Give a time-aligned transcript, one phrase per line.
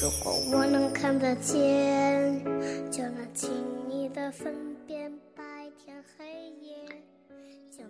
[0.00, 2.44] 如果我能看得见，
[2.88, 3.50] 就能轻
[3.90, 4.54] 易的分
[4.86, 5.42] 辨白
[5.76, 6.24] 天黑
[6.60, 6.76] 夜。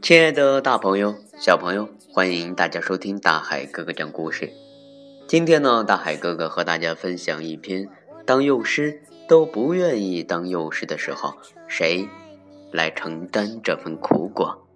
[0.00, 4.50] 亲爱的大朋友、小朋友，欢迎大家收听大海哥哥讲故事。
[5.26, 7.86] 今天呢，大海哥哥和大家分享一篇：
[8.25, 11.34] 当幼师都不愿意当幼师的时候，
[11.66, 12.09] 谁
[12.72, 14.66] 来承担这份苦果？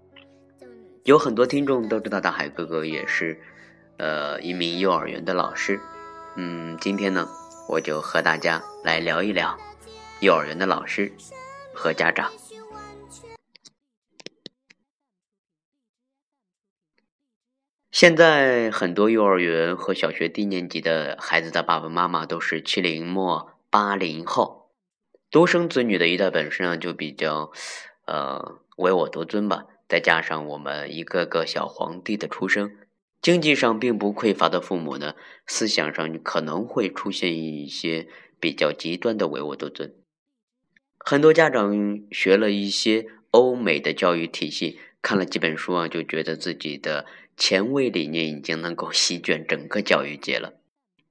[1.04, 3.40] 有很多听众都知道，大海哥哥也是，
[3.96, 5.80] 呃，一名幼儿园的老师。
[6.34, 7.28] 嗯，今天呢，
[7.68, 9.58] 我就和大家来聊一聊
[10.20, 11.12] 幼儿园的老师
[11.74, 12.32] 和家长。
[17.90, 24.70] 现在很多幼儿园和小学低年级的孩子的爸爸妈妈都是七零末八零后，
[25.30, 27.52] 独生子女的一代本身啊就比较，
[28.06, 29.66] 呃，唯我独尊吧。
[29.86, 32.74] 再加上我们一个个小皇帝的出生。
[33.22, 35.14] 经济上并不匮乏的父母呢，
[35.46, 38.08] 思想上可能会出现一些
[38.40, 39.94] 比较极端的唯我独尊。
[40.98, 50.54] 很多家长学了一些欧美的教育体系，看了几本书啊，就觉得自己的前卫理念已经能够席卷整个教育界了，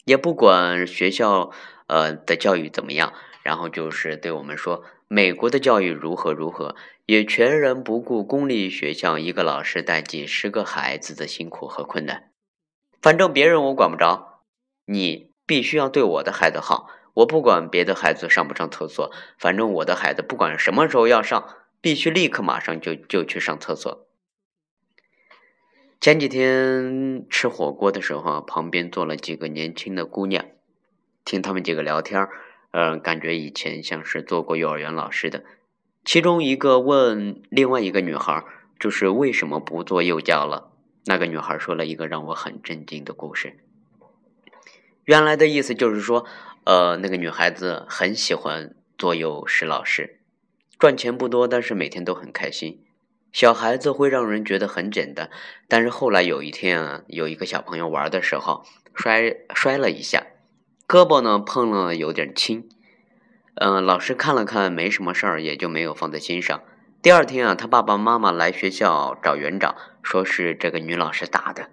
[0.03, 1.51] 也不管学校
[1.87, 3.13] 呃的教育怎么样，
[3.43, 6.75] 然后就是对我们说美国的教育如何如何。
[7.07, 12.31] 也全然不顾公立学校一个老师带几十个孩子的辛苦和困难。
[13.01, 14.43] 反正别人我管不着，
[14.85, 16.87] 你必须要对我的孩子好。
[17.15, 24.07] 我不管别的孩子上不上厕所，反正我的孩子不管什么时候要上，必须立刻马上就就去上厕所。
[25.99, 30.45] 前几天吃火锅的时候，旁边坐了几个年轻的姑娘，
[31.25, 32.31] 听他们几个聊天儿
[32.71, 35.43] 嗯，感觉以前像是做过幼儿园老师的。
[36.03, 38.43] 其中一个问另外一个女孩，
[38.79, 40.71] 就是为什么不做幼教了？
[41.05, 43.57] 那个女孩说了一个让我很震惊的故事。
[45.05, 46.25] 原来的意思就是说，
[46.63, 50.19] 呃，那个女孩子很喜欢做幼师老师，
[50.77, 52.83] 赚钱不多，但是每天都很开心。
[53.31, 55.29] 小孩子会让人觉得很简单，
[55.67, 58.63] 但是后来有一天啊，有一个小朋友玩的时候
[58.93, 60.27] 摔摔了一下，
[60.91, 62.67] 胳膊呢碰了有点青。
[63.55, 66.61] 嗯，老师看了看，没什么事儿，也就没有放在心上。
[67.01, 71.69] 第二天啊，他爸爸妈妈来学校找园长，说是这个女老师打的。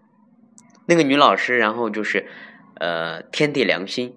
[0.87, 2.29] 那个女老师，然后就是，
[2.77, 4.17] 呃，天地良心，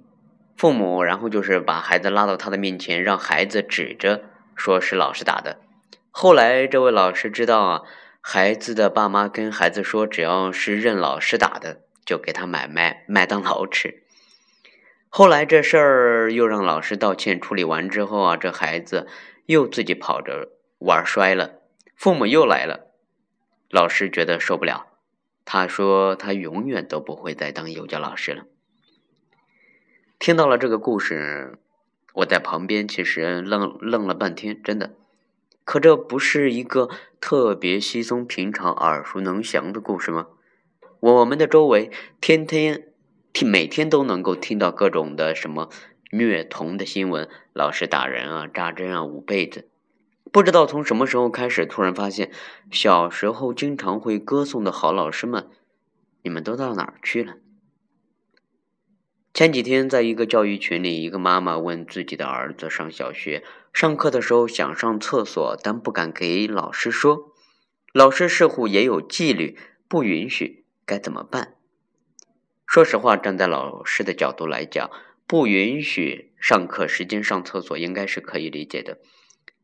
[0.55, 4.25] 父母然后就是把孩子拉到他的面前，让孩子指着
[4.55, 5.57] 说是老师打的。
[6.11, 7.81] 后来这位老师知道啊，
[8.21, 14.03] 孩子的爸妈跟孩子说，只要是认老师打的，就给他买麦麦当劳吃。
[15.13, 19.07] 后来这事儿又让老师道歉，处理完之后啊，这孩子
[19.45, 21.55] 又自己跑着玩摔了，
[21.97, 22.87] 父母又来了，
[23.69, 24.87] 老师觉得受不了，
[25.43, 28.45] 他说他永远都不会再当幼教老师了。
[30.17, 31.59] 听到了这个故事，
[32.13, 34.95] 我在旁边其实愣愣了半天，真的，
[35.65, 36.87] 可这不是一个
[37.19, 40.27] 特别稀松平常、耳熟能详的故事吗？
[41.01, 41.91] 我们的周围
[42.21, 42.90] 天天。
[43.33, 45.69] 听每天都能够听到各种的什么
[46.11, 49.69] 虐童的新闻，老师打人啊、扎针啊、捂被子。
[50.31, 52.31] 不知道从什么时候开始，突然发现
[52.71, 55.49] 小时候经常会歌颂的好老师们，
[56.23, 57.35] 你们都到哪儿去了？
[59.33, 67.31] 前几天在一个教育群里，一个妈妈问自己的儿子上小学，上课的时候想上厕所，但不敢给老师说，
[67.93, 71.55] 老师似乎也有纪律，不允许，该怎么办？
[72.71, 74.89] 说实话，站在老师的角度来讲，
[75.27, 78.97] 不允许上课时间上厕所，应该是可以理解的。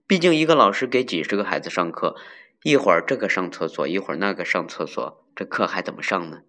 [0.05, 2.17] 毕竟一个老师给几十个孩子上课，
[2.63, 6.41] 一会儿这个上厕所，一会儿那个上厕所，这课还怎么上呢？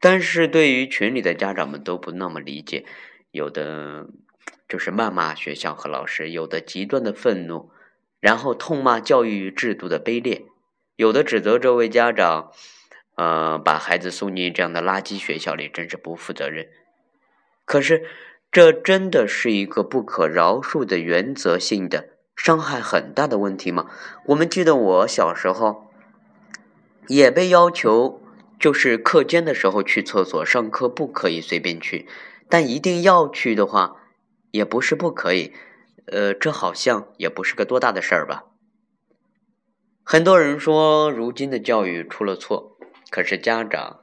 [0.00, 2.86] 但是对于群里的家长们都不那么理解，
[3.30, 4.08] 有的
[4.66, 7.70] 就是谩骂学校和老师，有的极端的愤怒，
[8.18, 10.46] 然后痛骂教育制度的卑劣，
[10.96, 12.50] 有的指责这位家长。
[13.14, 16.68] 呃，把孩子送进这样的垃圾学校里，真是不负责任。
[17.64, 18.04] 可是，
[18.50, 23.90] 这真的是一个不可饶恕的原则性的伤害很大的问题吗？
[24.26, 25.90] 我们记得我小时候
[27.06, 28.20] 也被要求，
[28.58, 32.08] 就是课间的时候去厕所，上课不可以随便去，
[32.48, 33.96] 但一定要去的话，
[34.50, 35.52] 也不是不可以。
[36.06, 38.44] 呃，这好像也不是个多大的事儿吧？
[40.02, 42.71] 很多人说，如今的教育出了错。
[43.12, 44.00] 可是家长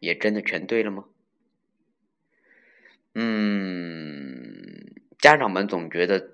[0.00, 1.04] 也真的全对了吗？
[3.14, 6.32] 嗯，家长们总觉得，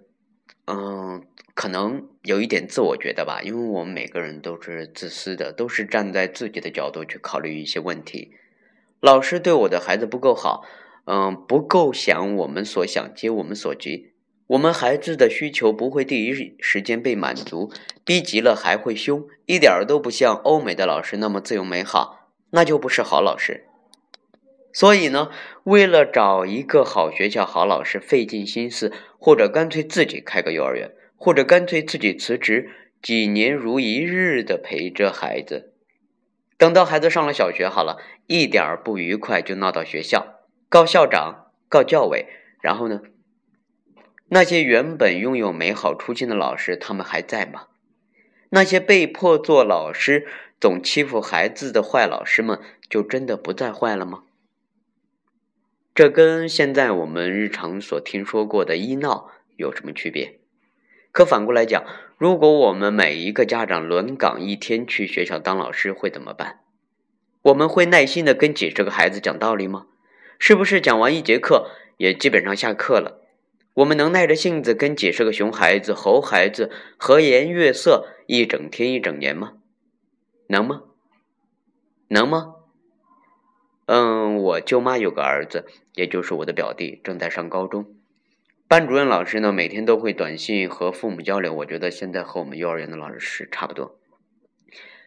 [0.64, 8.32] 嗯，可能有一点自我觉得吧，因为我们每个人都是自私的，都是站在自己的角度去考虑一些问题。
[9.00, 10.64] 老师对我的孩子不够好，
[11.04, 14.13] 嗯，不够想我们所想，接我们所急。
[14.48, 17.72] 我们孩子的需求不会第一时间被满足，
[18.04, 23.64] 逼急了还会凶，一点儿都不像欧美的老师那么自由美好，那就不是好老师。
[24.70, 25.30] 所以呢，
[25.62, 32.68] 为了找一个好学校、好老师，费尽心思，或者干脆自己开个幼儿园，或者干脆自己辞职，
[33.00, 35.72] 几年如一日的陪着孩子。
[36.58, 37.96] 等到孩子上了小学，好了
[38.26, 42.26] 一点不愉快就闹到学校，告校长，告教委，
[42.60, 43.00] 然后呢？
[44.28, 47.66] 那些原本拥有美好初心的老师，他们还在吗？
[48.50, 50.26] 那些被迫做老师、
[50.60, 54.22] 总欺负孩子的坏老师们，就真的不再坏了吗？
[55.94, 60.40] 这跟现在我们日常所听说过的医闹有什么区别？
[61.12, 61.84] 可反过来讲，
[62.18, 66.60] 如果我们每一个家长轮岗一天去学校当老师，会怎么办？
[67.42, 69.86] 我们会耐心的跟几十个孩子讲道理吗？
[70.38, 73.20] 是不是讲完一节课，也基本上下课了？
[73.74, 79.54] 我们能耐着性子跟几十个熊孩子、猴孩子和颜悦色一整天一整年吗？
[80.46, 80.82] 能吗？
[82.06, 82.54] 能吗？
[83.86, 87.86] 嗯，我舅妈有个儿子，也就是我的表弟，正在上高中。
[88.68, 91.52] 班主任老师呢，每天都会短信和父母交流。
[91.54, 93.98] 我觉得现在和我们幼儿园的老师差不多。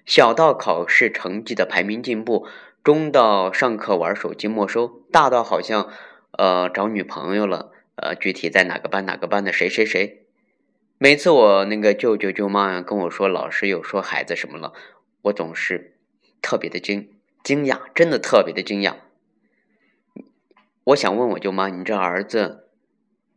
[0.06, 2.46] 小到考试成绩的排名进步，
[2.84, 5.90] 中到上课玩手机没收，大到好像
[6.38, 7.72] 呃找女朋友了。
[7.98, 10.24] 呃，具体在哪个班哪个班的谁谁谁？
[11.00, 14.72] 每次我那个舅舅舅妈跟我说老师又说孩子什么了，
[15.24, 15.98] 我总是
[16.40, 17.10] 特别的惊
[17.44, 18.98] 惊讶，真的特别的惊讶。
[20.84, 22.68] 我想问我舅妈，你这儿子，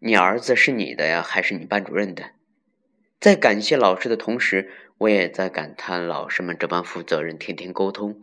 [0.01, 2.33] 你儿子是你的呀，还是你班主任的？
[3.19, 8.21] 在感谢老师的同时，我也在感叹老师们这般负责任，天天沟通。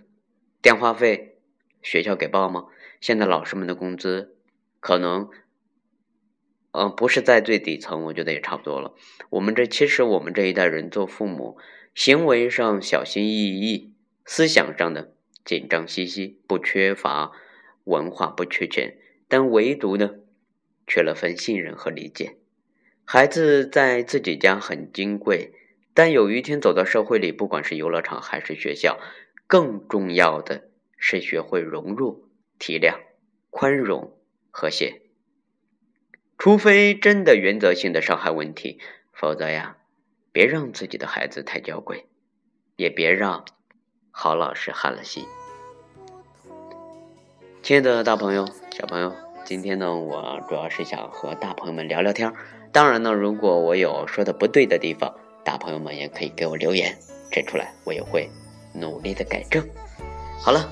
[0.62, 1.40] 电话费
[1.82, 2.68] 学校给报吗？
[3.02, 4.36] 现在老师们的工资
[4.80, 5.30] 可能。
[6.78, 8.94] 嗯，不是在最底层，我觉得也差不多了。
[9.32, 11.58] 我们这其实我们这一代人做父母，
[11.96, 13.94] 行为上小心翼翼，
[14.26, 17.32] 思想上的紧张兮兮，不缺乏
[17.86, 20.12] 文化，不缺钱，但唯独呢，
[20.86, 22.38] 缺了份信任和理解。
[23.04, 25.54] 孩子在自己家很金贵，
[25.96, 29.00] 但有一天走到社会里，不管是游乐场还是学校，
[29.48, 32.28] 更重要的是学会融入、
[32.60, 33.00] 体谅、
[33.50, 34.16] 宽容、
[34.52, 35.02] 和谐。
[36.38, 38.80] 除非真的原则性的伤害问题，
[39.12, 39.78] 否则呀，
[40.32, 42.06] 别让自己的孩子太娇贵，
[42.76, 43.44] 也别让
[44.12, 45.26] 好老师寒了心。
[47.64, 49.14] 亲爱的大朋友、小朋友，
[49.44, 52.32] 今天呢，我主要是想和大朋友们聊聊天
[52.72, 56.96] 当然呢，如果我有说的不对的地方，大朋友们也可以给我留言
[57.32, 58.30] 指出来，我也会
[58.74, 59.68] 努力的改正。
[60.40, 60.70] 好了，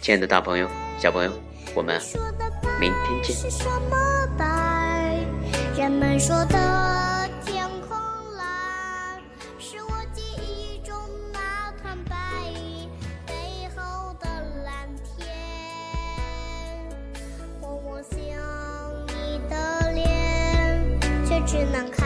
[0.00, 0.68] 亲爱的大朋友、
[0.98, 1.32] 小朋友，
[1.74, 2.00] 我们
[2.80, 4.13] 明天见。
[6.14, 7.98] 你说的天空
[8.36, 9.20] 蓝，
[9.58, 10.94] 是我记忆中
[11.32, 12.14] 那团白
[12.52, 12.88] 云
[13.26, 14.28] 背后的
[14.64, 15.26] 蓝天。
[17.60, 18.16] 我望向
[19.08, 22.03] 你的脸，却只能看